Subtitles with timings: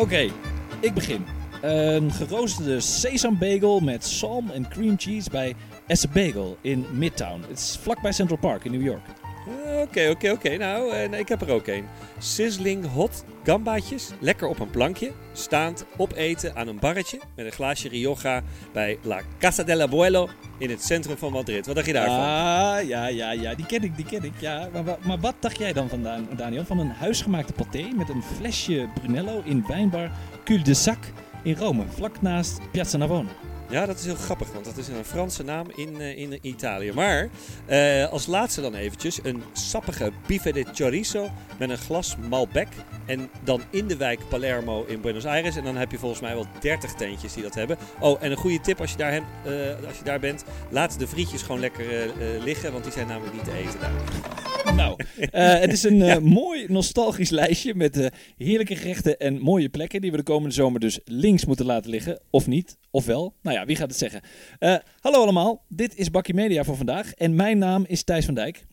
[0.00, 0.30] Oké,
[0.80, 1.24] ik begin.
[1.62, 5.54] Een geroosterde sesambagel met salm en cream cheese bij
[5.86, 7.40] Essa Bagel in Midtown.
[7.48, 9.02] Het is vlakbij Central Park in New York.
[9.82, 10.56] Oké, oké, oké.
[10.56, 11.86] Nou, eh, nee, ik heb er ook een.
[12.18, 17.88] Sizzling hot gambaatjes, lekker op een plankje, staand opeten aan een barretje met een glaasje
[17.88, 18.42] Rioja
[18.72, 20.28] bij La Casa del Abuelo
[20.58, 21.66] in het centrum van Madrid.
[21.66, 22.14] Wat dacht je daarvan?
[22.18, 24.32] Ah, ja, ja, ja, die ken ik, die ken ik.
[24.40, 26.64] Ja, maar, maar, wat dacht jij dan van Dan- Daniel?
[26.64, 30.10] Van een huisgemaakte paté met een flesje Brunello in wijnbar
[30.44, 30.98] Cul de Sac
[31.42, 33.28] in Rome, vlak naast Piazza Navona.
[33.70, 36.92] Ja, dat is heel grappig, want dat is een Franse naam in, eh, in Italië.
[36.92, 37.28] Maar
[37.66, 42.68] eh, als laatste dan eventjes een sappige bife de chorizo met een glas Malbec.
[43.06, 45.56] En dan in de wijk Palermo in Buenos Aires.
[45.56, 47.78] En dan heb je volgens mij wel 30 tentjes die dat hebben.
[48.00, 49.22] Oh, en een goede tip als je daar, eh,
[49.86, 50.44] als je daar bent.
[50.68, 51.84] Laat de frietjes gewoon lekker
[52.44, 54.59] liggen, want die zijn namelijk niet te eten daar.
[54.74, 54.96] Nou,
[55.30, 58.06] eh, het is een eh, mooi nostalgisch lijstje met eh,
[58.36, 62.20] heerlijke gerechten en mooie plekken die we de komende zomer dus links moeten laten liggen.
[62.30, 63.34] Of niet, of wel.
[63.42, 64.20] Nou ja, wie gaat het zeggen?
[64.58, 68.34] Eh, hallo allemaal, dit is Bakkie Media voor vandaag en mijn naam is Thijs van
[68.34, 68.66] Dijk.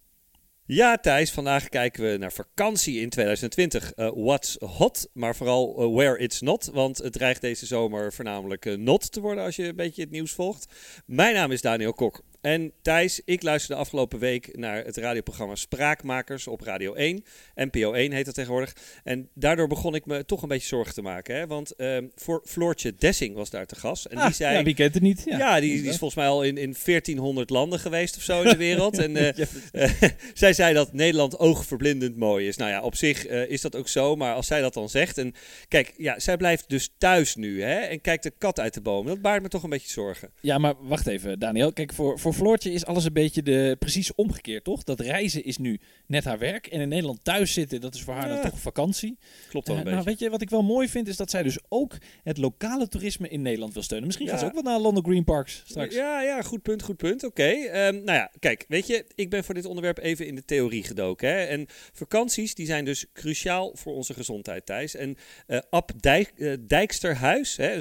[0.65, 3.93] Ja, Thijs, vandaag kijken we naar vakantie in 2020.
[3.93, 6.69] Eh, what's hot, maar vooral where it's not.
[6.73, 10.31] Want het dreigt deze zomer voornamelijk not te worden als je een beetje het nieuws
[10.31, 10.73] volgt.
[11.05, 12.23] Mijn naam is Daniel Kok.
[12.47, 17.23] En Thijs, ik luisterde de afgelopen week naar het radioprogramma Spraakmakers op Radio 1.
[17.55, 18.75] NPO 1 heet dat tegenwoordig.
[19.03, 21.35] En daardoor begon ik me toch een beetje zorgen te maken.
[21.35, 21.47] Hè?
[21.47, 24.05] Want ehm, voor Floortje Dessing was daar te gast.
[24.05, 24.57] En die Ah, zei...
[24.57, 25.21] ja, wie kent het niet?
[25.25, 28.41] Ja, Ja, die, die is volgens mij al in, in 1400 landen geweest of zo
[28.41, 28.97] in de wereld.
[28.97, 29.91] en eh, eh,
[30.33, 32.57] zij zei dat Nederland oogverblindend mooi is.
[32.57, 35.17] Nou ja, op zich eh, is dat ook zo, maar als zij dat dan zegt.
[35.17, 35.33] En
[35.67, 39.05] kijk, ja, zij blijft dus thuis nu hè, en kijkt de kat uit de boom.
[39.05, 40.29] Dat baart me toch een beetje zorgen.
[40.41, 41.73] Ja, maar wacht even, Daniel.
[41.73, 44.83] Kijk, voor, voor Floortje is alles een beetje de, precies omgekeerd, toch?
[44.83, 46.67] Dat reizen is nu net haar werk.
[46.67, 48.33] En in Nederland thuis zitten, dat is voor haar Ja.
[48.33, 49.17] dan toch een vakantie.
[49.49, 50.09] Klopt wel een Eh, nou, beetje.
[50.11, 53.29] weet je wat ik wel mooi vind, is dat zij dus ook het lokale toerisme
[53.29, 54.05] in Nederland wil steunen.
[54.07, 54.41] Misschien gaat Ja.
[54.45, 55.95] ze ook wel naar London Green Parks straks.
[55.95, 57.23] Ja, ja, goed punt, goed punt.
[57.23, 57.43] Oké.
[57.43, 60.83] Ehm, nou ja, kijk, weet je, ik ben voor dit onderwerp even in de theorie
[60.83, 61.29] gedoken.
[61.29, 61.43] Hè?
[61.43, 64.95] En vakanties, die zijn dus cruciaal voor onze gezondheid, Thijs.
[64.95, 65.15] En
[65.47, 67.73] eh Ab Dijk, eh, Dijksterhuis, hè,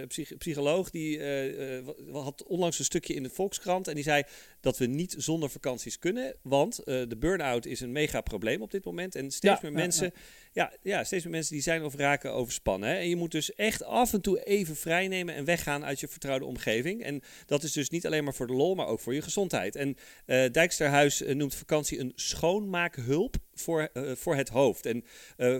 [0.00, 1.20] een psych- psycholoog, die
[2.12, 3.30] had onlangs een stukje in de
[3.64, 3.88] Volkskrant.
[3.88, 4.22] En die zei
[4.60, 6.34] dat we niet zonder vakanties kunnen.
[6.42, 9.14] Want eh, de burn-out is een mega probleem op dit moment.
[9.14, 10.12] En steeds Ja, meer ja, mensen
[10.52, 12.88] ja, ja, steeds meer mensen die zijn of raken overspannen.
[12.88, 12.96] Hè?
[12.96, 16.08] En je moet dus echt af en toe even vrij nemen en weggaan uit je
[16.08, 17.02] vertrouwde omgeving.
[17.02, 19.76] En dat is dus niet alleen maar voor de lol, maar ook voor je gezondheid.
[19.76, 24.86] En eh Dijksterhuis eh, noemt vakantie een schoonmaakhulp voor, voor het hoofd.
[24.86, 25.04] En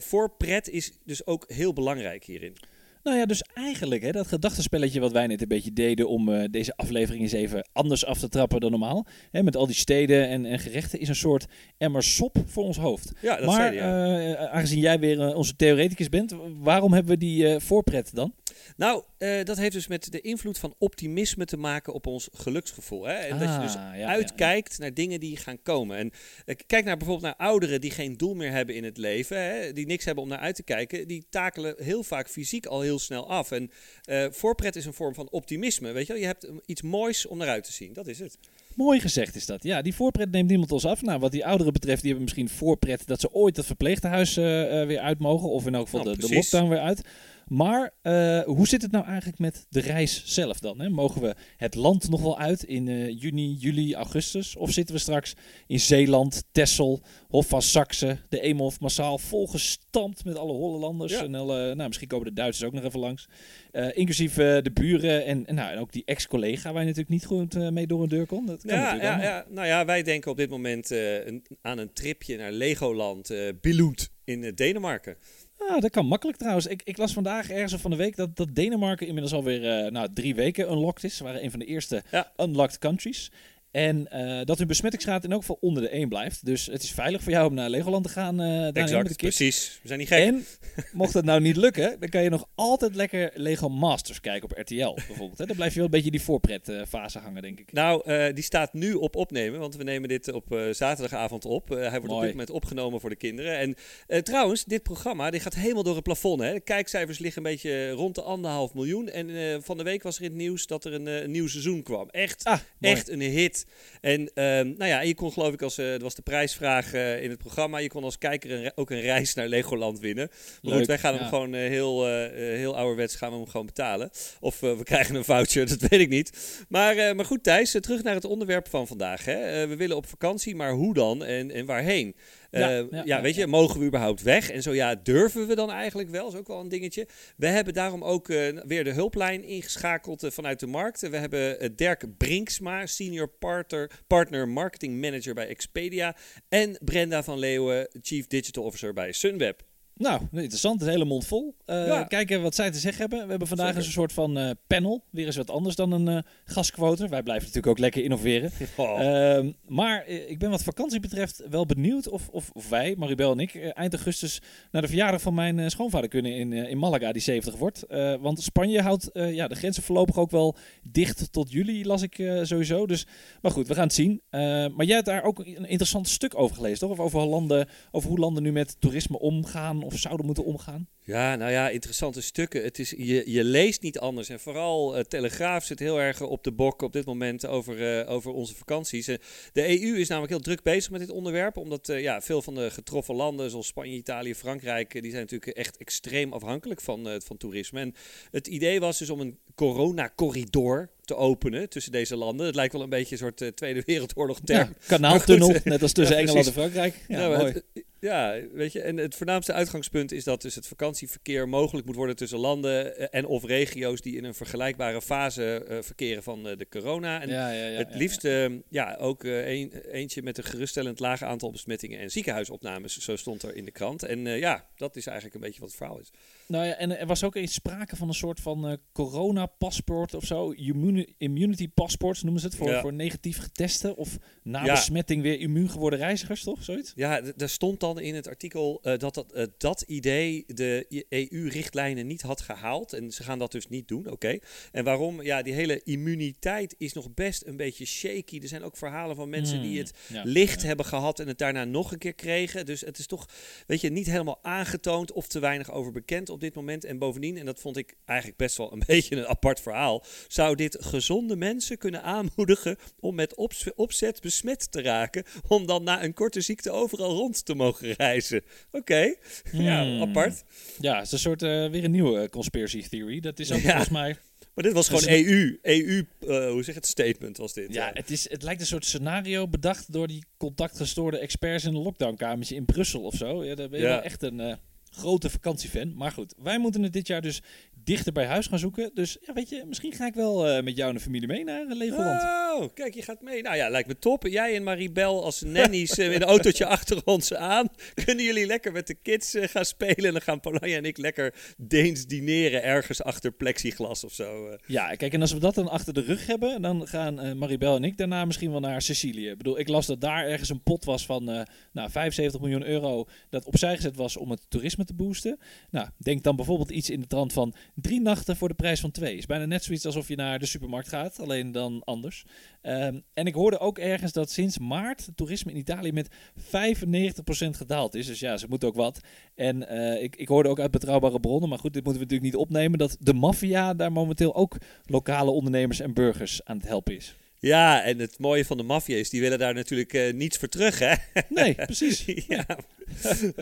[0.03, 2.57] voorpret is dus ook heel belangrijk hierin.
[3.05, 6.45] Nou ja, dus eigenlijk hè, dat gedachtenspelletje wat wij net een beetje deden om eh,
[6.51, 9.07] deze aflevering eens even anders af te trappen dan normaal.
[9.31, 11.47] Hè, met al die steden en, en gerechten is een soort
[11.79, 13.13] emmer sop voor ons hoofd.
[13.21, 14.19] Ja, dat maar ja.
[14.19, 18.35] eh, aangezien jij weer eh, onze theoreticus bent, waarom hebben we die eh, voorpret dan?
[18.77, 23.05] Nou, eh, dat heeft dus met de invloed van optimisme te maken op ons geluksgevoel.
[23.05, 23.15] Hè?
[23.15, 25.97] En dat je dus Ah, ja, uitkijkt naar dingen die gaan komen.
[25.97, 26.11] En
[26.45, 29.73] eh, kijk naar bijvoorbeeld naar ouderen die geen doel meer hebben in het leven, hè?
[29.73, 31.09] die niks hebben om naar uit te kijken.
[31.09, 33.51] Die takelen heel vaak fysiek al heel snel af.
[33.51, 33.71] En
[34.05, 35.93] eh, voorpret is een vorm van optimisme.
[35.93, 36.23] Weet je, wel?
[36.23, 37.93] je hebt iets moois om naar uit te zien.
[37.93, 38.39] Dat is het.
[38.75, 39.63] Mooi gezegd is dat.
[39.63, 41.03] Ja, die voorpret neemt niemand ons af.
[41.03, 44.81] Nou, wat die ouderen betreft, die hebben misschien voorpret dat ze ooit het verpleeghuis eh,
[44.81, 45.49] eh, weer uit mogen.
[45.49, 47.03] Of in elk geval Nou, de, de lockdown weer uit.
[47.49, 50.81] Maar eh, hoe zit het nou eigenlijk met de reis zelf dan?
[50.81, 50.89] Hè?
[50.89, 54.57] Mogen we het land nog wel uit in eh, juni, juli, augustus?
[54.57, 55.35] Of zitten we straks
[55.67, 61.13] in Zeeland, Texel, Hof van Saxe, de Eemhof massaal volgestampt met alle Hollanders?
[61.13, 61.23] Ja.
[61.23, 63.29] En alle, nou, misschien komen de Duitsers ook nog even langs.
[63.73, 67.27] Eh, inclusief de buren en, en, nou, en ook die ex-collega waar je natuurlijk niet
[67.27, 68.47] goed mee door een deur kon.
[68.47, 71.79] Dat kan Ja, natuurlijk ja, ja, nou ja, wij denken op dit moment een- aan
[71.79, 75.17] een tripje naar Legoland, Billund in Denemarken.
[75.59, 76.67] Ah, dat kan makkelijk trouwens.
[76.67, 79.91] Ik, ik las vandaag ergens of van de week dat, dat Denemarken inmiddels alweer eh
[79.91, 81.17] nou, drie weken unlocked is.
[81.17, 82.33] Ze waren een van de eerste Ja.
[82.37, 83.31] unlocked countries.
[83.75, 86.45] En eh, dat hun besmettingsgraad in elk geval onder de 1 blijft.
[86.45, 89.79] Dus het is veilig voor jou om naar Legoland te gaan, de Exact, precies.
[89.83, 90.19] We zijn niet gek.
[90.19, 90.47] En
[90.93, 94.59] mocht het nou niet lukken, dan kan je nog altijd lekker Lego Masters kijken op
[94.59, 95.39] RTL bijvoorbeeld.
[95.39, 95.47] Hè?
[95.47, 97.73] Dan blijf je wel een beetje in die voorpretfase hangen, denk ik.
[97.73, 101.69] Nou, eh, die staat nu op opnemen, want we nemen dit op zaterdagavond op.
[101.69, 103.77] Hij wordt op dit moment opgenomen voor de kinderen.
[104.07, 106.41] En trouwens, dit programma dit gaat helemaal door het plafond.
[106.41, 106.53] Hè.
[106.53, 109.09] De kijkcijfers liggen een beetje rond de anderhalf miljoen.
[109.09, 112.09] En van de week was er in het nieuws dat er een, nieuw seizoen kwam.
[112.11, 113.64] Echt, Ah, echt een hit.
[114.01, 117.23] En ehm, nou ja, en je kon geloof ik als, dat was de prijsvraag eh,
[117.23, 120.31] in het programma, je kon als kijker een, ook een reis naar Legoland winnen.
[120.63, 124.11] Maar goed, wij gaan hem gewoon eh, heel, heel ouderwets gaan we hem gewoon betalen.
[124.41, 126.65] Of we krijgen een voucher, dat weet ik niet.
[126.69, 129.25] Maar, maar goed Thijs, terug naar het onderwerp van vandaag.
[129.25, 129.67] Hè.
[129.67, 132.15] We willen op vakantie, maar hoe dan en, en waarheen?
[132.59, 134.51] Ja, Ja, ja, weet je, mogen we überhaupt weg?
[134.51, 136.29] En zo ja, durven we dan eigenlijk wel?
[136.29, 137.09] is ook wel een dingetje.
[137.37, 141.01] We hebben daarom ook eh, weer de hulplijn ingeschakeld eh, vanuit de markt.
[141.01, 146.17] We hebben eh, Dirk Brinksma, senior partner, partner marketing manager bij Expedia.
[146.49, 149.63] En Brenda van Leeuwen, chief digital officer bij Sunweb.
[149.97, 150.81] Nou, interessant.
[150.81, 151.55] Het hele mond vol.
[151.65, 152.05] Eh, Ja.
[152.05, 153.23] Kijken wat zij te zeggen hebben.
[153.23, 153.81] We hebben vandaag Zeker.
[153.83, 155.05] eens een soort van eh, panel.
[155.11, 157.09] Weer eens wat anders dan een gasquote.
[157.09, 158.51] Wij blijven natuurlijk ook lekker innoveren.
[158.77, 159.01] Oh.
[159.01, 163.39] Ehm, maar ik ben wat vakantie betreft wel benieuwd of, of, of wij, Maribel en
[163.39, 167.57] ik, eind augustus naar de verjaardag van mijn schoonvader kunnen in, in Malaga, die 70
[167.57, 167.85] wordt.
[168.21, 172.87] Want Spanje houdt ja, de grenzen voorlopig ook wel dicht tot juli, las ik sowieso.
[172.87, 173.07] Dus,
[173.43, 174.21] maar goed, we gaan het zien.
[174.31, 176.91] Maar jij hebt daar ook een interessant stuk over gelezen, toch?
[176.91, 180.89] Of over, landen, over hoe landen nu met toerisme omgaan of zouden moeten omgaan.
[181.07, 182.63] Ja, nou ja, interessante stukken.
[182.63, 184.29] Het is, je, je leest niet anders.
[184.29, 188.11] En vooral eh, Telegraaf zit heel erg op de bok op dit moment over, eh,
[188.11, 189.09] over onze vakanties.
[189.09, 189.17] Eh,
[189.53, 191.57] de EU is namelijk heel druk bezig met dit onderwerp.
[191.57, 195.77] Omdat ja, veel van de getroffen landen, zoals Spanje, Italië, Frankrijk, die zijn natuurlijk echt
[195.77, 197.81] extreem afhankelijk van, van toerisme.
[197.81, 197.95] En
[198.31, 202.47] het idee was dus om een coronacorridor te openen tussen deze landen.
[202.47, 204.69] Het lijkt wel een beetje een soort Tweede Wereldoorlog term.
[204.69, 206.53] Ja, kanaaltunnel, net als tussen ja, Engeland en.
[206.53, 207.05] Frankrijk.
[207.09, 207.53] Ja, maar mooi.
[207.53, 211.97] het- ja, weet je, en het voornaamste uitgangspunt is dat dus het vakantieverkeer mogelijk moet
[211.97, 216.49] worden tussen landen eh, en of regio's die in een vergelijkbare fase eh, verkeren van
[216.49, 217.21] eh, de corona.
[217.21, 221.23] En ja, ja, ja, het liefst eh, ja, ook een, eentje met een geruststellend laag
[221.23, 224.03] aantal besmettingen en ziekenhuisopnames, zo stond er in de krant.
[224.03, 226.11] En ja, dat is eigenlijk een beetje wat het verhaal is.
[226.47, 230.51] Nou ja, en er was ook eens sprake van een soort van corona-paspoort of zo.
[230.51, 232.57] Immuni- immunity passports noemen ze het.
[232.57, 236.63] Voor, voor negatief geteste of na besmetting weer immuun geworden reizigers, toch?
[236.63, 236.93] Zoiets?
[236.95, 242.07] Ja, daar stond dan in het artikel eh, dat dat, eh, dat idee de EU-richtlijnen
[242.07, 242.93] niet had gehaald.
[242.93, 244.39] En ze gaan dat dus niet doen, oké.
[244.73, 245.23] En waarom?
[245.23, 248.41] Ja, die hele immuniteit is nog best een beetje shaky.
[248.43, 250.67] Er zijn ook verhalen van mensen die het Hmm, Ja, licht ja.
[250.67, 252.67] hebben gehad en het daarna nog een keer kregen.
[252.67, 253.29] Dus het is toch,
[253.67, 256.85] weet je, niet helemaal aangetoond of te weinig over bekend op dit moment.
[256.85, 260.57] En bovendien, en dat vond ik eigenlijk best wel een beetje een apart verhaal, zou
[260.57, 263.37] dit gezonde mensen kunnen aanmoedigen om met
[263.75, 268.43] opzet besmet te raken, om dan na een korte ziekte overal rond te mogen reizen.
[268.71, 268.95] Oké,
[269.53, 270.01] ja, Hmm.
[270.03, 270.45] apart.
[270.81, 273.21] Ja, het is een soort eh, weer een nieuwe conspiracy theory.
[273.21, 273.65] Dat is ook Ja.
[273.69, 274.17] volgens mij.
[274.55, 277.75] Maar dit was Dus gewoon EU, EU, eh, hoe zeg je het, statement was dit.
[277.75, 281.83] Ja, het, is, het lijkt een soort scenario bedacht door die contactgestoorde experts in een
[281.83, 283.45] lockdownkamertje in Brussel of zo.
[283.45, 283.91] Ja, daar ben je Ja.
[283.93, 284.55] wel echt een eh,
[284.91, 285.95] grote vakantiefan.
[285.95, 287.43] Maar goed, wij moeten het dit jaar dus
[287.85, 288.91] dichter bij huis gaan zoeken.
[288.95, 291.45] Dus ja, weet je, misschien ga ik wel eh, met jou en de familie mee
[291.45, 292.23] naar eh, Legoland.
[292.23, 293.43] Oh, kijk, je gaat mee.
[293.43, 294.27] Nou ja, lijkt me top.
[294.27, 297.69] Jij en Maribel als nannies eh, in een autootje achter ons aan.
[298.05, 300.05] Kunnen jullie lekker met de kids gaan spelen.
[300.05, 304.59] En dan gaan Polanja en ik lekker Deens dineren ergens achter plexiglas of zo.
[304.67, 307.85] Ja, kijk, en als we dat dan achter de rug hebben, dan gaan Maribel en
[307.85, 309.29] ik daarna misschien wel naar Sicilië.
[309.29, 311.25] Ik bedoel, ik las dat daar ergens een pot was van
[311.73, 315.39] nou, 75 miljoen euro dat opzij gezet was om het toerisme te boosten.
[315.71, 318.91] Nou, denk dan bijvoorbeeld iets in de trant van drie nachten voor de prijs van
[318.91, 319.17] twee.
[319.17, 322.25] Is bijna net zoiets alsof je naar de supermarkt gaat, alleen dan anders.
[322.61, 327.57] Ehm, en ik hoorde ook ergens dat sinds maart het toerisme in Italië met 95%
[327.57, 328.07] gedaald is.
[328.07, 329.01] Dus ja, ze moeten ook wat.
[329.35, 332.33] En eh, ik, ik hoorde ook uit betrouwbare bronnen, maar goed, dit moeten we natuurlijk
[332.37, 336.97] niet opnemen, dat de maffia daar momenteel ook lokale ondernemers en burgers aan het helpen
[336.97, 337.17] is.
[337.45, 340.49] Ja, en het mooie van de maffia is, die willen daar natuurlijk eh, niets voor
[340.49, 340.95] terug, hè?
[341.29, 342.05] Nee, precies.
[342.29, 342.47] ja,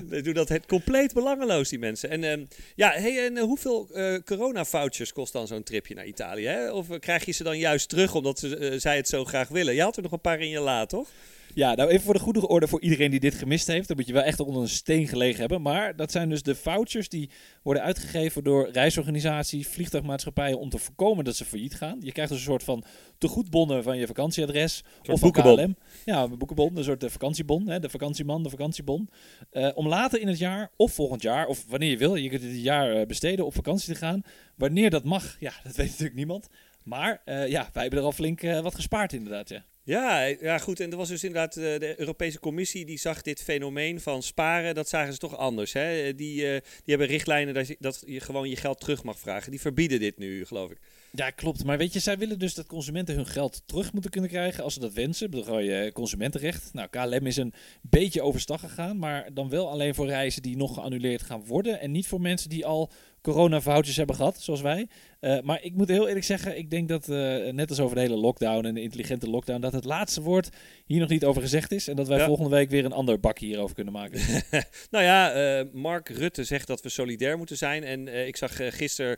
[0.05, 2.11] die doen dat het compleet belangeloos, die mensen.
[2.11, 2.45] En ehm,
[2.75, 6.47] ja, hey, en eh, hoeveel eh corona-vouchers kost dan zo'n tripje naar Italië?
[6.47, 6.73] Hè?
[6.73, 9.75] Of krijg je ze dan juist terug omdat ze, zij het zo graag willen?
[9.75, 11.09] Je had er nog een paar in je la, toch?
[11.55, 13.89] Ja, nou even voor de goede orde voor iedereen die dit gemist heeft.
[13.89, 15.63] Dan moet je wel echt onder een steen gelegen hebben.
[15.63, 17.31] Maar dat zijn dus de vouchers die
[17.63, 21.97] worden uitgegeven door reisorganisaties, vliegtuigmaatschappijen om te voorkomen dat ze failliet gaan.
[22.01, 22.85] Je krijgt dus een soort van
[23.19, 24.83] tegoedbonnen van je vakantieadres.
[25.01, 25.57] of van boekenbon.
[25.57, 25.77] KLM.
[26.05, 27.69] Ja, een boekenbon, een soort eh, vakantiebon.
[27.69, 29.09] Hè, de vakantieman, de vakantiebon.
[29.51, 32.43] Eh, om later in het jaar of volgend jaar, of wanneer je wil, je kunt
[32.43, 34.23] het een jaar eh, besteden op vakantie te gaan.
[34.57, 36.49] Wanneer dat mag, ja, dat weet natuurlijk niemand.
[36.85, 39.65] Maar ja, wij hebben er al flink wat gespaard inderdaad, ja.
[39.85, 40.81] Ja, ja, goed.
[40.81, 44.75] En er was dus inderdaad eh, de Europese Commissie die zag dit fenomeen van sparen.
[44.75, 45.73] Dat zagen ze toch anders.
[45.73, 46.15] Hè?
[46.15, 49.51] Die, eh, die hebben richtlijnen dat je, dat je gewoon je geld terug mag vragen.
[49.51, 50.79] Die verbieden dit nu, geloof ik.
[51.15, 51.65] Ja, klopt.
[51.65, 54.75] Maar weet je, zij willen dus dat consumenten hun geld terug moeten kunnen krijgen als
[54.75, 55.31] ze dat wensen.
[55.31, 56.73] Dan je eh, consumentenrecht.
[56.73, 60.75] Nou, KLM is een beetje overstag gegaan, maar dan wel alleen voor reizen die nog
[60.75, 61.81] geannuleerd gaan worden.
[61.81, 62.91] En niet voor mensen die al
[63.23, 64.89] corona-vouchers hebben gehad, zoals wij.
[65.21, 68.03] Uh, maar ik moet heel eerlijk zeggen, ik denk dat, uh, net als over de
[68.03, 70.49] hele lockdown en de intelligente lockdown, dat het laatste woord
[70.87, 71.89] hier nog niet over gezegd is.
[71.89, 72.27] En dat wij ja.
[72.27, 74.21] volgende week weer een ander bakje hierover kunnen maken.
[74.91, 77.85] nou ja, uh, Mark Rutte zegt dat we solidair moeten zijn.
[77.85, 79.17] En ik zag gisteren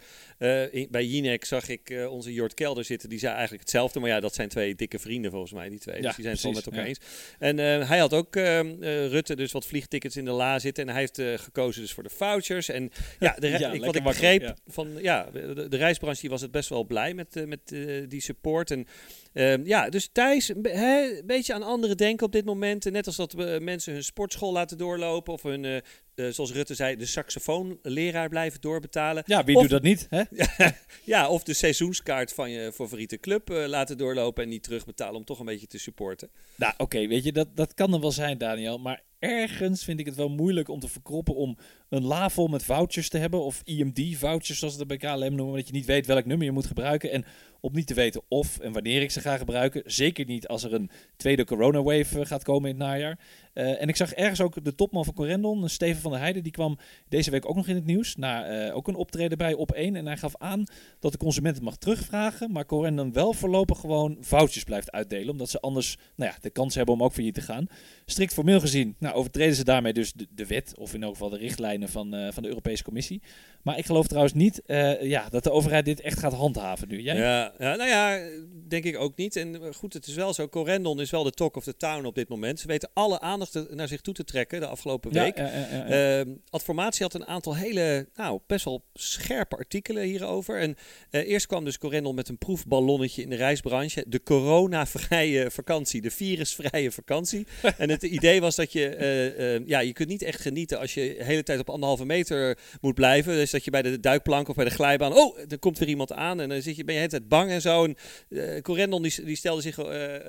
[0.91, 3.09] bij Jinek, zag ik onze Jort Kelder zitten.
[3.09, 4.01] Die zei eigenlijk hetzelfde.
[4.01, 5.97] Maar ja, dat zijn twee dikke vrienden volgens mij, die twee.
[5.97, 6.87] Ja, dus die zijn het wel met elkaar ja.
[6.87, 7.01] eens.
[7.39, 10.87] En hij had ook Rutte dus wat vliegtickets in de la zitten.
[10.87, 12.69] En hij heeft gekozen dus voor de vouchers.
[12.69, 16.69] En ja, de, ik, wat ik begreep van ja, de, de reisbranche was het best
[16.69, 18.71] wel blij met, uh, met uh, die support.
[18.71, 18.87] En
[19.33, 22.91] uh, ja, dus Thijs, een be beetje aan anderen denken op dit moment.
[22.91, 25.33] Net als dat we mensen hun sportschool laten doorlopen.
[25.33, 25.83] Of hun,
[26.15, 29.23] zoals Rutte zei, de saxofoonleraar blijven doorbetalen.
[29.27, 30.07] Ja, wie of, doet dat niet?
[30.11, 30.23] Hè?
[31.05, 35.39] ja, of de seizoenskaart van je favoriete club laten doorlopen en niet terugbetalen om toch
[35.39, 36.31] een beetje te supporten.
[36.57, 38.79] Nou, oké, weet je, dat, dat kan er wel zijn, Daniel.
[38.79, 41.57] Maar ergens vind ik het wel moeilijk om te verkroppen om
[41.89, 43.45] een la vol met vouchers te hebben.
[43.45, 45.57] Of IMD-vouchers, zoals ze het bij KLM noemen.
[45.57, 47.11] Dat je niet weet welk nummer je moet gebruiken.
[47.11, 47.25] En
[47.65, 49.83] op niet te weten of en wanneer ik ze ga gebruiken.
[49.85, 53.19] Zeker niet als er een tweede coronawave gaat komen in het najaar.
[53.55, 56.53] Uh, en ik zag ergens ook de topman van Corendon, Steven van der Heijden, die
[56.53, 56.79] kwam
[57.09, 58.17] deze week ook nog in het nieuws.
[58.17, 59.97] Na uh, ook een optreden bij Op 1.
[59.97, 60.65] En hij gaf aan
[61.01, 62.53] dat de consument het mag terugvragen.
[62.53, 65.31] Maar Corendon wel voorlopig gewoon vouchers blijft uitdelen.
[65.31, 67.67] Omdat ze anders nou ja, de kans hebben om ook failliet te gaan.
[68.07, 70.75] Strikt formeel gezien nou, overtreden ze daarmee dus de, de wet.
[70.79, 73.23] Of in elk geval de richtlijnen van, uh, van de Europese Commissie.
[73.63, 74.63] Maar ik geloof trouwens niet
[75.01, 77.01] ja, dat de overheid dit echt gaat handhaven nu.
[77.01, 77.17] Jij?
[77.17, 78.21] Ja, ja, nou ja,
[78.69, 79.37] denk ik ook niet.
[79.37, 80.49] En goed, het is wel zo.
[80.49, 82.61] Corendon is wel de talk of the town op dit moment.
[82.61, 85.37] Ze weten alle aandacht naar zich toe te trekken de afgelopen week.
[85.39, 90.61] Ja, uh, Adformatie had een aantal hele, nou, best wel scherpe artikelen hierover.
[90.61, 90.77] En
[91.11, 94.05] eerst kwam dus Corendon met een proefballonnetje in de reisbranche.
[94.07, 97.47] De coronavrije vakantie, de virusvrije vakantie.
[97.79, 101.15] en het idee was dat je, uh, ja, je kunt niet echt genieten als je
[101.19, 103.35] de hele tijd op anderhalve meter moet blijven.
[103.35, 106.13] Dus dat je bij de duikplank of bij de glijbaan, oh, er komt weer iemand
[106.13, 106.41] aan.
[106.41, 107.85] En dan zit je, ben je de hele tijd bang en zo.
[107.85, 109.79] En Corendon die, stelde zich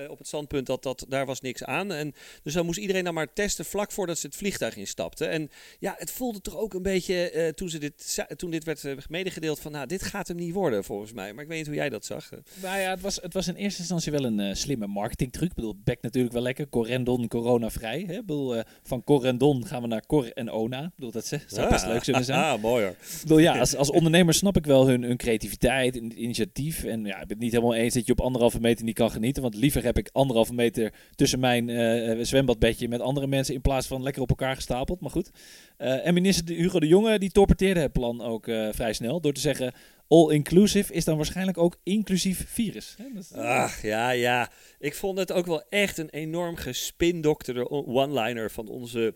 [0.08, 1.92] op het standpunt dat, dat daar was niks aan.
[1.92, 5.30] En dus dan moest iedereen dan maar testen vlak voordat ze het vliegtuig instapten.
[5.30, 8.84] En ja, het voelde toch ook een beetje uh, toen, ze dit, toen dit werd
[8.84, 11.32] uh, medegedeeld van, nou, dit gaat hem niet worden volgens mij.
[11.32, 12.30] Maar ik weet niet hoe jij dat zag.
[12.62, 15.48] Nou ja, het was, het was in eerste instantie wel een uh, slimme marketingtruc.
[15.48, 16.68] Ik bedoel, Beck natuurlijk wel lekker.
[16.68, 18.04] Corendon, corona-vrij.
[18.06, 18.14] Hè?
[18.14, 20.82] Ik bedoel, van Corendon gaan we naar Cor en Ona.
[20.82, 22.40] Ik bedoel, dat zou ah, best leuk zullen zijn.
[22.40, 22.92] Ah, mooi hoor.
[22.92, 26.84] Ik bedoel, ja, als, als ondernemer snap ik wel hun, hun creativiteit en initiatief.
[26.84, 29.10] En ja, ik ben het niet helemaal eens dat je op anderhalve meter niet kan
[29.10, 29.42] genieten.
[29.42, 34.02] Want liever heb ik anderhalve meter tussen mijn zwembadbedje met andere mensen in plaats van
[34.02, 35.00] lekker op elkaar gestapeld.
[35.00, 35.30] Maar goed.
[35.78, 39.32] Uh, en minister Hugo de Jonge die torpeteerde het plan ook uh, vrij snel door
[39.32, 39.72] te zeggen...
[40.08, 42.94] All inclusive is dan waarschijnlijk ook inclusief virus.
[43.34, 44.50] Ach, ja, ja.
[44.78, 49.14] Ik vond het ook wel echt een enorm gespindokterde one-liner van onze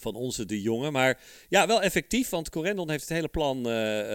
[0.00, 0.92] van onze de jongen.
[0.92, 3.64] Maar ja, wel effectief, want Corendon heeft het hele plan uh,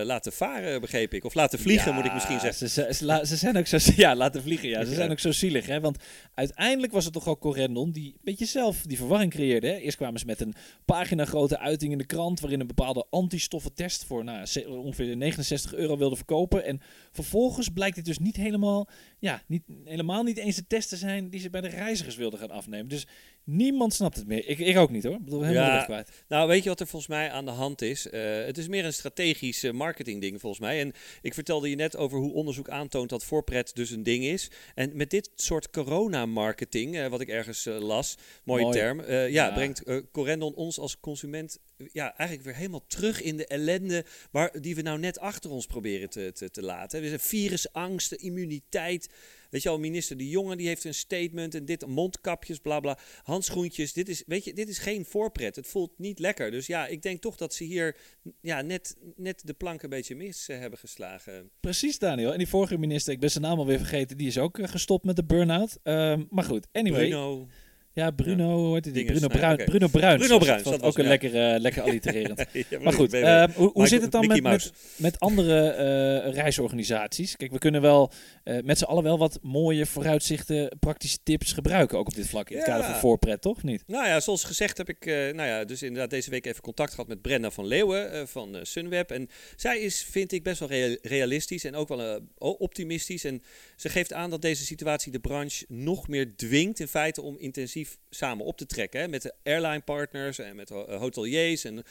[0.04, 1.24] laten varen, begreep ik.
[1.24, 2.70] Of laten vliegen, ja, moet ik misschien zeggen.
[2.70, 4.86] Ze, ze, ze, zijn ook zo, ja, laten vliegen, ja.
[4.86, 5.80] Ze zijn ook zo zielig, hè.
[5.80, 5.98] Want
[6.34, 9.68] uiteindelijk was het toch ook Corendon die een beetje zelf die verwarring creëerde.
[9.68, 9.76] Hè?
[9.76, 10.54] Eerst kwamen ze met een
[10.86, 12.40] pagina grote uiting in de krant...
[12.40, 16.66] waarin een bepaalde antistoffentest voor nou, ongeveer 69 euro wilde verkopen.
[16.66, 18.88] En vervolgens blijkt dit dus niet helemaal...
[19.22, 22.52] Ja, niet, helemaal niet eens de testen zijn die ze bij de reizigers wilden gaan
[22.52, 22.88] afnemen.
[22.88, 23.08] Dus
[23.44, 24.48] Niemand snapt het meer.
[24.48, 25.16] Ik, ik ook niet hoor.
[25.16, 26.10] Ik bedoel, helemaal ja, kwijt.
[26.28, 28.08] Nou, weet je wat er volgens mij aan de hand is?
[28.08, 30.80] Uh, het is meer een strategisch uh, marketingding volgens mij.
[30.80, 34.52] En ik vertelde je net over hoe onderzoek aantoont dat voorpret dus een ding is.
[34.76, 38.78] En met dit soort corona-marketing, uh, wat ik ergens las, mooie Mooi.
[38.78, 41.60] term, ja, ja, brengt Corendon ons als consument
[41.92, 45.66] ja, eigenlijk weer helemaal terug in de ellende waar, die we nou net achter ons
[45.66, 47.02] proberen te, te, te laten.
[47.02, 49.10] Dus virusangst, immuniteit.
[49.50, 52.98] Weet je al, minister De Jonge die heeft een statement en dit, mondkapjes, bla bla,
[53.24, 53.94] handschoentjes.
[53.94, 55.56] Dit is, weet je, dit is geen voorpret.
[55.56, 56.52] Het voelt niet lekker.
[56.52, 57.98] Dus ja, ik denk toch dat ze hier
[58.42, 61.50] ja, net, net de plank een beetje mis uh, hebben geslagen.
[61.60, 62.32] Precies, Daniel.
[62.32, 65.06] En die vorige minister, ik ben zijn naam alweer vergeten, die is ook uh, gestopt
[65.06, 65.78] met de burn-out.
[65.84, 67.08] Uh, maar goed, anyway.
[67.08, 67.48] Bruno.
[67.94, 68.56] Ja, Bruno, ja.
[68.56, 69.06] hoe heet die?
[69.06, 69.66] Bruno, Bruin, okay.
[69.66, 70.18] Bruno Bruin.
[70.18, 70.40] Bruno.
[70.40, 71.10] Dat ook een ja.
[71.10, 72.46] lekker, uh, lekker allitererend.
[72.70, 75.76] ja, maar goed, uh, hoe, hoe zit het dan met, met, met, andere
[76.26, 77.36] uh, reisorganisaties?
[77.38, 78.12] Kijk, we kunnen wel
[78.64, 81.98] met z'n allen wel wat mooie vooruitzichten, praktische tips gebruiken.
[81.98, 83.64] Ook op dit vlak in het kader van voorpret, toch?
[83.64, 83.84] Niet?
[83.88, 87.08] Nou ja, zoals gezegd heb ik nou ja, dus inderdaad deze week even contact gehad
[87.08, 89.12] met Brenda van Leeuwen van Sunweb.
[89.12, 93.24] En zij is, vind ik, best wel realistisch en ook wel optimistisch.
[93.24, 93.44] En
[93.76, 97.81] ze geeft aan dat deze situatie de branche nog meer dwingt in feite om intensief
[98.10, 99.00] samen op te trekken.
[99.00, 101.84] Hè, met de airline partners en met uh, hoteliers en uh,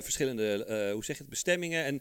[0.00, 1.84] verschillende, uh, hoe zeg je het, bestemmingen.
[1.84, 2.00] En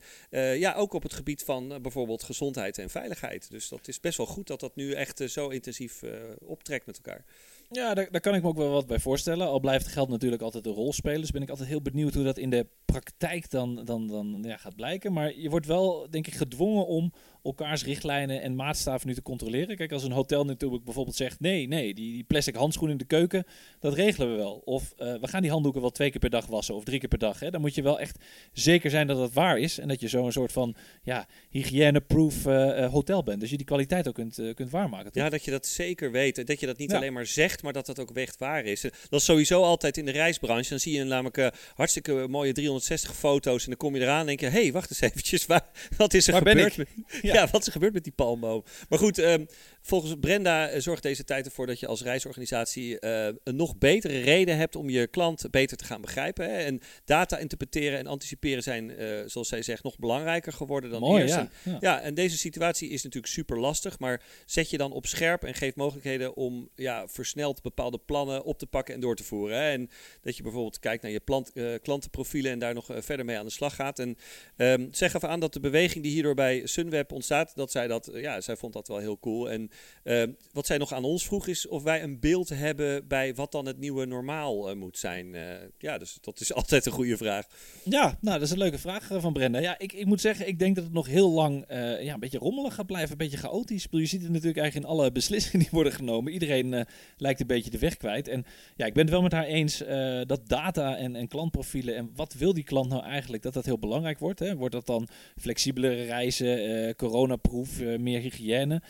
[0.60, 3.50] ja, ook op het gebied van bijvoorbeeld gezondheid en veiligheid.
[3.50, 6.02] Dus dat is best wel goed dat dat nu echt zo intensief
[6.40, 7.26] optrekt met elkaar.
[7.74, 9.48] Ja, daar, daar kan ik me ook wel wat bij voorstellen.
[9.48, 11.22] Al blijft geld natuurlijk altijd een rol spelen.
[11.22, 14.58] Dus ben ik altijd heel benieuwd hoe dat in de praktijk dan, dan, dan ja,
[14.58, 15.14] gaat blijken.
[15.14, 19.76] Maar je wordt wel, denk ik, gedwongen om elkaars richtlijnen en maatstaven nu te controleren.
[19.76, 23.16] Kijk, als een hotel natuurlijk bijvoorbeeld zegt: nee, nee, die, die plastic handschoenen in de
[23.16, 23.44] keuken,
[23.80, 24.62] dat regelen we wel.
[24.66, 27.10] Of uh, we gaan die handdoeken wel twee keer per dag wassen of drie keer
[27.10, 27.40] per dag.
[27.40, 27.52] Hè.
[27.52, 28.18] Dan moet je wel echt
[28.54, 32.92] zeker zijn dat dat waar is en dat je zo'n soort van ja, hygiëne-proof uh,
[32.92, 33.40] hotel bent.
[33.40, 35.12] Dus je die kwaliteit ook kunt, uh, kunt waarmaken.
[35.12, 35.24] Toch?
[35.24, 36.48] Ja, dat je dat zeker weet.
[36.48, 36.98] Dat je dat niet ja.
[36.98, 38.82] alleen maar zegt, maar dat dat ook echt waar is.
[38.82, 40.70] Dat is sowieso altijd in de reisbranche.
[40.70, 44.40] Dan zie je namelijk hartstikke mooie 360 foto's en dan kom je eraan en denk
[44.40, 45.66] je: hé, hey, wacht eens eventjes, waar,
[45.98, 46.76] wat is er waar gebeurd?
[46.76, 47.20] Ben ik?
[47.31, 47.31] Ja.
[47.34, 47.48] Ja.
[47.52, 48.64] wat is er gebeurd met die palmboom?
[48.90, 49.48] Maar goed, um,
[49.82, 54.58] volgens Brenda zorgt deze tijd ervoor dat je als reisorganisatie uh, een nog betere reden
[54.58, 56.50] hebt om je klant beter te gaan begrijpen.
[56.50, 56.58] Hè?
[56.58, 61.22] En data interpreteren en anticiperen zijn, uh, zoals zij zegt, nog belangrijker geworden dan Mooi,
[61.22, 61.36] eerst.
[61.36, 61.40] Ja.
[61.64, 61.78] En, Ja.
[61.80, 65.54] ja, en deze situatie is natuurlijk super lastig, maar zet je dan op scherp en
[65.54, 69.58] geef mogelijkheden om ja, versneld bepaalde plannen op te pakken en door te voeren.
[69.58, 69.72] Hè?
[69.72, 69.90] En
[70.22, 73.46] dat je bijvoorbeeld kijkt naar je plant, uh, klantenprofielen en daar nog verder mee aan
[73.46, 74.00] de slag gaat.
[74.00, 74.18] En
[74.58, 78.10] um, zeg even aan dat de beweging die hierdoor bij Sunweb ontstaat, dat zij dat,
[78.14, 79.50] ja, zij vond dat wel heel cool.
[79.50, 79.71] En
[80.04, 80.24] uh,
[80.54, 83.66] wat zij nog aan ons vroeg is of wij een beeld hebben bij wat dan
[83.66, 85.34] het nieuwe normaal uh, moet zijn.
[85.34, 85.42] Uh,
[85.78, 87.46] ja, dus dat is altijd een goede vraag.
[87.84, 89.60] Ja, nou, dat is een leuke vraag van Brenda.
[89.60, 91.66] Ja, ik, ik moet zeggen, ik denk dat het nog heel lang
[92.02, 93.88] ja, een beetje rommelig gaat blijven, een beetje chaotisch.
[93.90, 96.34] Je ziet het natuurlijk eigenlijk in alle beslissingen die worden genomen.
[96.34, 96.86] Iedereen
[97.18, 98.28] lijkt een beetje de weg kwijt.
[98.28, 99.78] En ja, ik ben het wel met haar eens
[100.26, 103.80] dat data en, en klantprofielen en wat wil die klant nou eigenlijk, dat dat heel
[103.80, 104.40] belangrijk wordt.
[104.40, 104.56] Hè?
[104.56, 108.82] Wordt dat dan flexibelere reizen, coronaproof, meer hygiëne?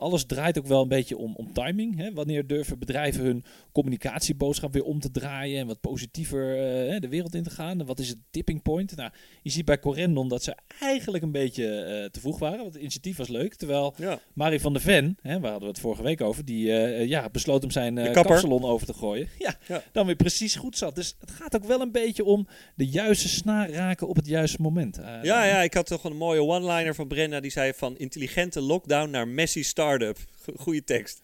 [0.00, 1.96] Alles draait ook wel een beetje om, om timing.
[1.96, 2.12] Hè?
[2.12, 7.34] Wanneer durven bedrijven hun communicatieboodschap weer om te draaien en wat positiever uh, de wereld
[7.34, 7.86] in te gaan?
[7.86, 8.96] Wat is het tipping point?
[8.96, 9.10] Nou,
[9.42, 12.58] je ziet bij Corendon dat ze eigenlijk een beetje uh, te vroeg waren.
[12.58, 13.54] Want het initiatief was leuk.
[13.54, 14.18] Terwijl ja.
[14.32, 17.28] Marie van der Ven, hè, waar hadden we het vorige week over, die uh, ja,
[17.28, 19.28] besloot om zijn kapsalon over te gooien.
[19.38, 20.94] Ja, ja, dan weer precies goed zat.
[20.94, 24.62] Dus het gaat ook wel een beetje om de juiste snaar raken op het juiste
[24.62, 25.00] moment.
[25.22, 27.40] ja, ja, ik had toch een mooie one-liner van Brenda.
[27.40, 30.18] Die zei van intelligente lockdown naar Messi start-up.
[30.56, 31.20] Goeie tekst.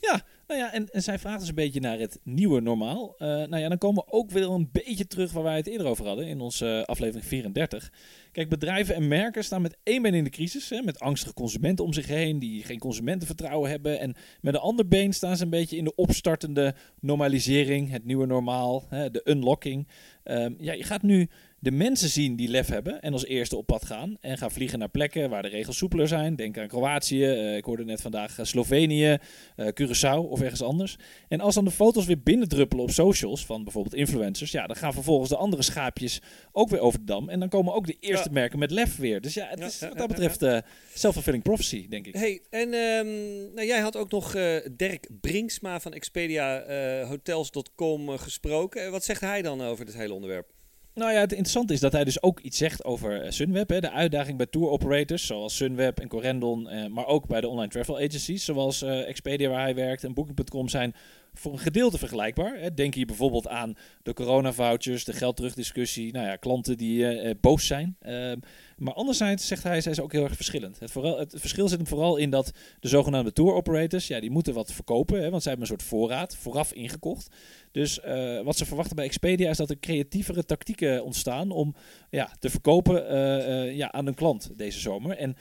[0.00, 3.14] Ja, nou ja, en, en zij vraagt dus een beetje naar het nieuwe normaal.
[3.18, 5.86] Uh, nou ja, dan komen we ook weer een beetje terug waar wij het eerder
[5.86, 7.92] over hadden in onze uh, aflevering 34.
[8.32, 11.84] Kijk, bedrijven en merken staan met één been in de crisis, hè, met angstige consumenten
[11.84, 14.00] om zich heen die geen consumentenvertrouwen hebben.
[14.00, 18.26] En met een ander been staan ze een beetje in de opstartende normalisering, het nieuwe
[18.26, 19.88] normaal, hè, de unlocking.
[20.24, 23.66] Um, ja, je gaat nu de mensen zien die lef hebben en als eerste op
[23.66, 26.36] pad gaan en gaan vliegen naar plekken waar de regels soepeler zijn.
[26.36, 29.18] Denk aan Kroatië, uh, ik hoorde net vandaag uh, Slovenië,
[29.56, 30.96] uh, Curaçao of ergens anders.
[31.28, 34.92] En als dan de foto's weer binnendruppelen op socials van bijvoorbeeld influencers, ja, dan gaan
[34.92, 36.20] vervolgens de andere schaapjes
[36.52, 38.30] ook weer over de dam en dan komen ook de eerste ja.
[38.32, 39.20] merken met lef weer.
[39.20, 40.58] Dus ja, het is wat dat betreft uh,
[40.94, 42.14] self-fulfilling prophecy, denk ik.
[42.14, 43.08] Hey, en ehm,
[43.54, 48.90] nou, jij had ook nog eh, Dirk Brinksma van Expedia eh, Hotels.com gesproken.
[48.90, 50.52] Wat zegt hij dan over dit hele onderwerp?
[50.94, 53.68] Nou ja, het interessante is dat hij dus ook iets zegt over Sunweb.
[53.68, 57.48] Hè, de uitdaging bij tour operators zoals Sunweb en Corendon, eh, maar ook bij de
[57.48, 60.94] online travel agencies zoals eh, Expedia waar hij werkt en Booking.com zijn
[61.34, 62.74] voor een gedeelte vergelijkbaar.
[62.74, 67.66] Denk hier bijvoorbeeld aan de corona-vouchers, de geldterugdiscussie, nou ja, klanten die eh, eh, boos
[67.66, 67.96] zijn.
[68.00, 68.38] Ehm,
[68.76, 70.80] maar anderzijds zegt hij, zijn ze ook heel erg verschillend.
[70.80, 74.30] Het, vooral, het verschil zit hem vooral in dat de zogenaamde tour operators, ja, die
[74.30, 77.28] moeten wat verkopen, hè, want zij hebben een soort voorraad vooraf ingekocht.
[77.72, 81.74] Dus eh, wat ze verwachten bij Expedia is dat er creatievere tactieken ontstaan om
[82.10, 85.16] ja, te verkopen eh, eh, ja, aan een klant deze zomer.
[85.16, 85.36] En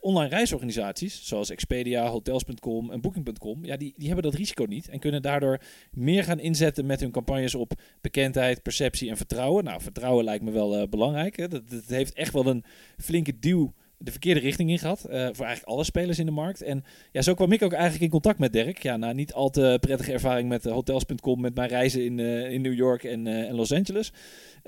[0.00, 4.98] online reisorganisaties zoals Expedia, Hotels.com en Booking.com, ja, die, die hebben dat risico niet en
[4.98, 5.60] kunnen daardoor
[5.90, 9.64] meer gaan inzetten met hun campagnes op bekendheid, perceptie en vertrouwen.
[9.64, 11.36] Nou, vertrouwen lijkt me wel belangrijk.
[11.36, 11.48] Hè.
[11.48, 12.64] Dat, dat heeft echt wel een
[12.96, 15.04] flinke duw de verkeerde richting in gehad.
[15.04, 16.62] eh, voor eigenlijk alle spelers in de markt.
[16.62, 18.82] En ja, zo kwam ik ook eigenlijk in contact met Dirk.
[18.82, 22.52] Ja, na niet al te prettige ervaring met eh, hotels.com, met mijn reizen in, eh,
[22.52, 24.12] in New York en, en Los Angeles.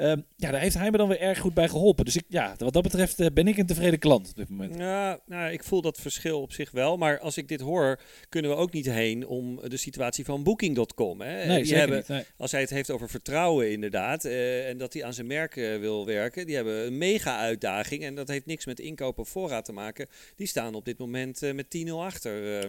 [0.00, 2.04] Ehm, ja, daar heeft hij me dan weer erg goed bij geholpen.
[2.04, 4.78] Dus ik, ja, wat dat betreft eh, ben ik een tevreden klant op dit moment.
[4.78, 6.96] Ja, nou, ik voel dat verschil op zich wel.
[6.96, 11.20] Maar als ik dit hoor, kunnen we ook niet heen om de situatie van Booking.com.
[11.20, 11.46] Hè?
[11.46, 12.08] Nee, die zeker hebben, niet.
[12.08, 12.24] Nee.
[12.36, 15.78] Als hij het heeft over vertrouwen inderdaad, eh, en dat hij aan zijn merk eh,
[15.78, 18.04] wil werken, die hebben een mega uitdaging.
[18.04, 20.08] En dat heeft niks met inkoop of voorraad te maken.
[20.36, 22.62] Die staan op dit moment met 10-0 achter.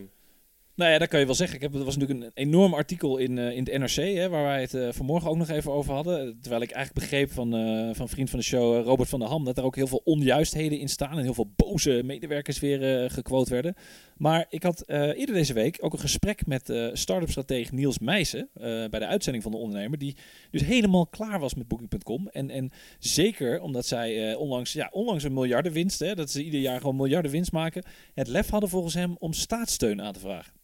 [0.81, 1.55] Nou ja, dat kan je wel zeggen.
[1.55, 4.43] Ik heb, er was natuurlijk een enorm artikel in, eh, in het NRC, hè, waar
[4.43, 6.37] wij het eh, vanmorgen ook nog even over hadden.
[6.41, 9.45] Terwijl ik eigenlijk begreep van, eh, van vriend van de show, Robert van der Ham,
[9.45, 13.49] dat er ook heel veel onjuistheden in staan en heel veel boze medewerkers weer gequote
[13.49, 13.75] werden.
[14.17, 18.49] Maar ik had eerder deze week ook een gesprek met eh start-up stratege Niels Meijsen
[18.53, 20.15] bij de uitzending van de ondernemer, die
[20.51, 22.27] dus helemaal klaar was met Booking.com.
[22.27, 26.79] En, en zeker omdat zij onlangs, ja, onlangs een miljardenwinst, hè, dat ze ieder jaar
[26.79, 30.61] gewoon miljarden winst maken, het lef hadden volgens hem om staatssteun aan te vragen.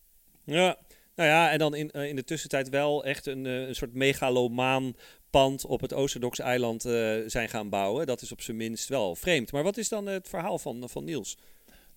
[0.47, 0.77] Ja,
[1.15, 4.95] Nou ja, en dan in, in de tussentijd wel echt een, een soort megalomaan
[5.29, 6.81] pand op het Oosterdoks-eiland
[7.27, 8.05] zijn gaan bouwen.
[8.05, 9.51] Dat is op zijn minst wel vreemd.
[9.51, 11.37] Maar wat is dan het verhaal van, van Niels?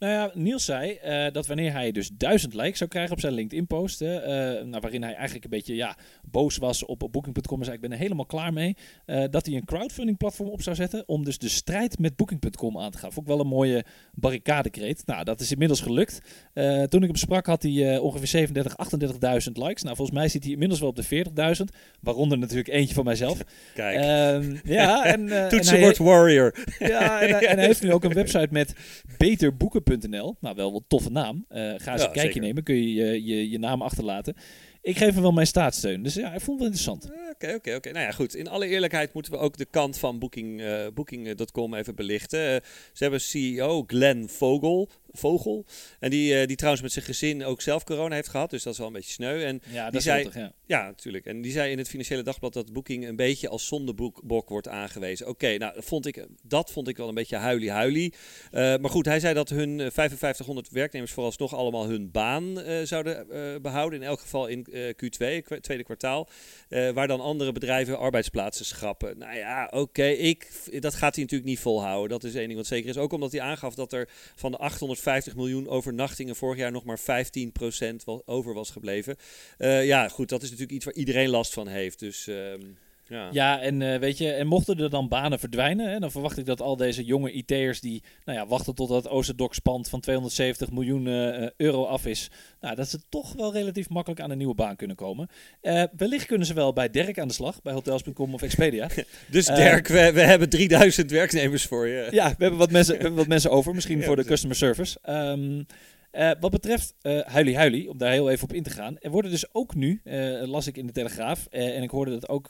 [0.00, 3.32] Nou ja, Niels zei uh, dat wanneer hij dus duizend likes zou krijgen op zijn
[3.32, 5.96] LinkedIn-post, uh, nou, waarin hij eigenlijk een beetje ja,
[6.30, 9.54] boos was op Booking.com en zei ik ben er helemaal klaar mee, uh, dat hij
[9.54, 13.12] een crowdfunding-platform op zou zetten om dus de strijd met Booking.com aan te gaan.
[13.12, 13.84] Vond ik wel een mooie
[14.14, 15.06] barricadekreet.
[15.06, 16.20] Nou, dat is inmiddels gelukt.
[16.88, 18.74] toen ik hem sprak had hij ongeveer 37,
[19.46, 19.82] 38.000 likes.
[19.82, 21.24] Nou, volgens mij zit hij inmiddels wel op de
[21.58, 21.64] 40.000,
[22.00, 23.38] waaronder natuurlijk eentje van mijzelf.
[23.74, 23.96] Kijk.
[23.96, 26.54] Ehm, ja, en, Toetsenbord Warrior.
[26.78, 28.74] Ja, en, en, hij heeft nu ook een website met
[29.18, 29.82] beterboeken
[30.40, 31.44] nou, wel een toffe naam.
[31.50, 32.62] Uh, ga eens een kijkje nemen.
[32.62, 34.34] Kun je je, je je naam achterlaten.
[34.82, 36.02] Ik geef hem wel mijn staatssteun.
[36.02, 37.10] Dus ja, ik vond het wel interessant.
[37.30, 37.90] Oké, oké, oké.
[37.90, 38.34] Nou ja, goed.
[38.34, 42.54] In alle eerlijkheid moeten we ook de kant van Booking, uh, Booking.com even belichten.
[42.54, 42.60] Uh,
[42.92, 45.64] ze hebben CEO Glenn Vogel, Vogel.
[45.98, 48.50] En die, uh, die trouwens met zijn gezin ook zelf corona heeft gehad.
[48.50, 49.44] Dus dat is wel een beetje sneu.
[49.44, 50.52] En ja, dat die zei, toch, ja.
[50.66, 50.84] ja.
[50.84, 51.26] natuurlijk.
[51.26, 55.28] En die zei in het Financiële Dagblad dat Booking een beetje als zondebok wordt aangewezen.
[55.28, 58.14] Oké, nou, vond ik, dat vond ik wel een beetje huilie-huilie.
[58.50, 63.26] Maar goed, hij zei dat hun 5500 werknemers vooralsnog allemaal hun baan zouden
[63.62, 64.00] behouden.
[64.00, 66.28] In elk geval in Q2, tweede kwartaal.
[66.68, 69.18] waar dan andere bedrijven arbeidsplaatsen schrappen.
[69.18, 70.48] Nou ja, oké, ik
[70.80, 72.08] dat gaat hij natuurlijk niet volhouden.
[72.08, 72.96] Dat is één ding wat zeker is.
[72.96, 77.00] Ook omdat hij aangaf dat er van de 850 miljoen overnachtingen vorig jaar nog maar
[77.00, 77.02] 15%
[78.24, 79.16] over was gebleven.
[79.58, 81.98] Uh, ja, goed, dat is natuurlijk iets waar iedereen last van heeft.
[81.98, 82.26] Dus...
[82.26, 82.54] Uh,
[83.10, 83.28] ja.
[83.32, 86.46] ja, en uh, weet je, en mochten er dan banen verdwijnen, hè, dan verwacht ik
[86.46, 90.70] dat al deze jonge IT'ers die nou ja, wachten tot dat Oosterdoks pand van 270
[90.70, 94.54] miljoen uh, euro af is, nou, dat ze toch wel relatief makkelijk aan een nieuwe
[94.54, 95.28] baan kunnen komen.
[95.62, 98.88] Uh, wellicht kunnen ze wel bij Dirk aan de slag, bij Hotels.com of Expedia.
[99.30, 102.08] dus Dirk, we, we hebben 3000 werknemers voor je.
[102.10, 104.56] Ja, we hebben wat mensen, we hebben wat mensen over, misschien ja, voor de customer
[104.56, 104.98] service.
[105.08, 105.66] Um,
[106.12, 108.98] uh, wat betreft uh, huilie huilie, om daar heel even op in te gaan.
[108.98, 112.28] Er worden dus ook nu, uh, las ik in de Telegraaf, en ik hoorde dat
[112.28, 112.48] ook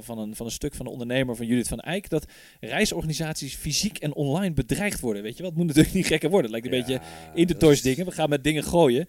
[0.00, 2.26] van, een, van een stuk van de ondernemer van Judith van Eyck, dat
[2.60, 5.22] reisorganisaties fysiek en online bedreigd worden.
[5.22, 5.50] Weet je wat?
[5.50, 6.52] Het moet natuurlijk niet gekker worden.
[6.52, 8.04] Het lijkt een ja, beetje in de toys dingen.
[8.06, 9.08] We gaan met dingen gooien.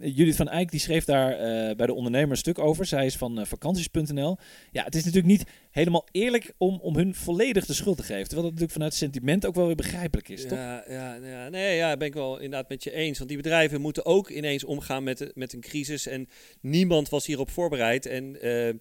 [0.00, 1.36] Judith van Eyck die schreef daar
[1.76, 2.86] bij de ondernemer een stuk over.
[2.86, 4.36] Zij is van vakanties.nl.
[4.70, 8.22] Ja, het is natuurlijk niet helemaal eerlijk om, om hun volledig de schuld te geven.
[8.22, 10.58] Terwijl dat natuurlijk vanuit sentiment ook wel weer begrijpelijk is, ja, toch?
[10.58, 13.18] Ja, ja, nee, ja, ben ik wel inderdaad met je eens.
[13.18, 16.06] Want die bedrijven moeten ook ineens omgaan met, met een crisis.
[16.06, 16.28] En
[16.60, 18.06] niemand was hierop voorbereid.
[18.06, 18.72] En uh,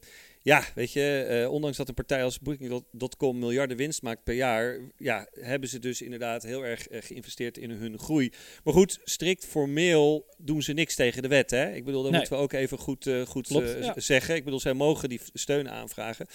[0.43, 4.79] ja, weet je, uh, ondanks dat een partij als Booking.com miljarden winst maakt per jaar,
[4.97, 8.31] ja, hebben ze dus inderdaad heel erg uh, geïnvesteerd in hun groei.
[8.63, 11.51] Maar goed, strikt formeel doen ze niks tegen de wet.
[11.51, 11.73] Hè?
[11.73, 12.19] Ik bedoel, dat nee.
[12.19, 13.93] moeten we ook even goed, uh, goed Klopt, ja.
[13.97, 14.35] zeggen.
[14.35, 16.27] Ik bedoel, zij mogen die steun aanvragen.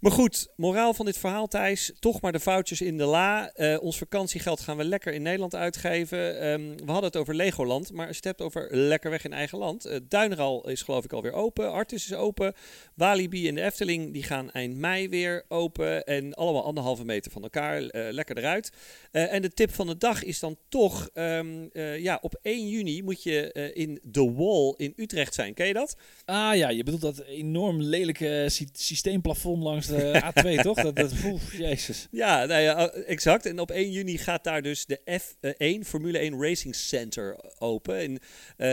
[0.00, 3.52] Maar goed, moraal van dit verhaal, Thijs, toch maar de foutjes in de la.
[3.80, 6.46] ons vakantiegeld gaan we lekker in Nederland uitgeven.
[6.46, 9.32] Um, we hadden het over Legoland, maar als je het hebt over lekker weg in
[9.32, 10.00] eigen land.
[10.08, 12.54] Duineral is geloof ik alweer open, Artis is open,
[12.94, 16.04] Walibi in de Efteling die gaan eind mei weer open.
[16.04, 17.82] En allemaal anderhalve meter van elkaar.
[17.82, 18.72] Uh, lekker eruit.
[19.12, 21.10] Uh, en de tip van de dag is dan toch...
[21.14, 25.54] Um, uh, ja, op 1 juni moet je in The Wall in Utrecht zijn.
[25.54, 25.96] Ken je dat?
[26.24, 30.22] Ah ja, je bedoelt dat enorm lelijke sy systeemplafond langs de
[30.58, 30.76] A2, toch?
[30.82, 32.06] Dat, dat, oef, jezus.
[32.10, 33.46] Ja, nou ja, exact.
[33.46, 37.96] En op 1 juni gaat daar dus de F1 Formule 1 Racing Center open.
[37.96, 38.18] En,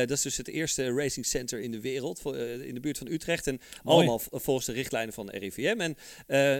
[0.08, 2.22] dat is dus het eerste racing center in de wereld.
[2.62, 3.48] in de buurt van Utrecht.
[3.48, 3.98] En Mooi.
[3.98, 5.80] allemaal volgens de richtlijnen van de RIVM.
[5.80, 5.98] En uh,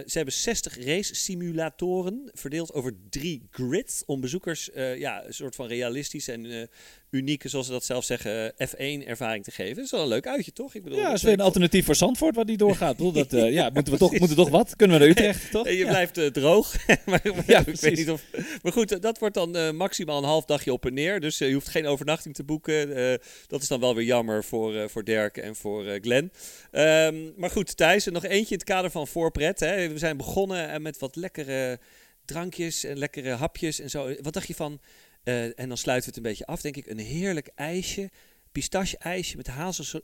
[0.06, 5.54] ze hebben 60 race simulatoren verdeeld over drie grids om bezoekers uh, ja, een soort
[5.54, 6.62] van realistisch en uh,
[7.10, 9.74] unieke, zoals ze dat zelf zeggen, F1-ervaring te geven.
[9.74, 10.74] Dat is wel een leuk uitje, toch?
[10.74, 12.96] Ik bedoel, ja, is weer een alternatief voor Zandvoort wat die doorgaat.
[12.96, 14.76] bedoel, dat, uh, ja, moeten we toch, moeten toch wat?
[14.76, 15.68] Kunnen we naar Utrecht, toch?
[15.68, 15.88] je ja.
[15.88, 16.74] blijft uh, droog.
[17.06, 18.22] maar, ja, ik weet niet of,
[18.62, 21.20] maar goed, dat wordt dan uh, maximaal een half dagje op en neer.
[21.20, 23.20] Dus je hoeft geen overnachting te boeken.
[23.46, 26.32] dat is dan wel weer jammer voor, voor Dirk en voor Glenn.
[26.72, 29.60] Um, maar goed, Thijs, nog eentje in het kader van voorpret.
[29.60, 29.88] Hè.
[29.88, 31.78] We zijn begonnen met wat lekkere
[32.24, 34.14] drankjes en lekkere hapjes en zo.
[34.22, 34.80] Wat dacht je van
[35.28, 36.86] uh, en dan sluiten we het een beetje af, denk ik.
[36.86, 38.10] Een heerlijk ijsje,
[38.52, 39.48] pistache-ijsje met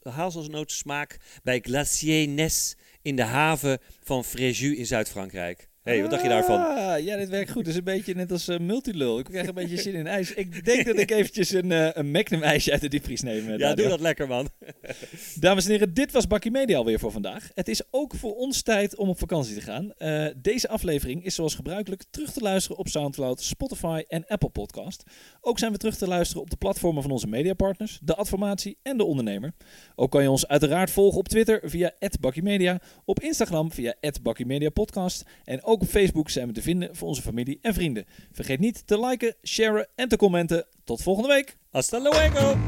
[0.02, 6.28] hazelnootsmaak bij Glacier Nes in de haven van Fréjus in Zuid-Frankrijk hey, wat dacht je
[6.28, 6.60] daarvan?
[6.60, 7.60] Ah, ja, dit werkt goed.
[7.60, 9.18] Het is een beetje net als uh, multilul.
[9.18, 10.34] Ik krijg een beetje zin in ijs.
[10.34, 13.48] Ik denk dat ik eventjes een, uh, een Magnum ijsje uit de diepvries neem.
[13.48, 14.48] Uh, ja, doe dat lekker, man.
[15.40, 17.48] Dames en heren, dit was Bakkie Media alweer voor vandaag.
[17.54, 19.92] Het is ook voor ons tijd om op vakantie te gaan.
[20.36, 25.02] deze aflevering is zoals gebruikelijk terug te luisteren op Soundcloud, Spotify en Apple Podcast.
[25.40, 28.96] Ook zijn we terug te luisteren op de platformen van onze mediapartners, de Adformatie en
[28.96, 29.52] de Ondernemer.
[29.94, 35.64] Ook kan je ons uiteraard volgen op Twitter via @bakkiemedia, op Instagram via @bakkiemediapodcast en
[35.64, 38.04] ook ook op Facebook zijn we te vinden voor onze familie en vrienden.
[38.32, 40.66] Vergeet niet te liken, sharen en te commenten.
[40.84, 41.56] Tot volgende week.
[41.70, 42.58] Hasta luego!